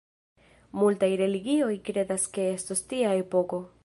Multaj 0.83 1.09
religioj 1.21 1.75
kredas 1.89 2.25
ke 2.39 2.47
estos 2.55 2.83
tia 2.95 3.13
epoko. 3.21 3.61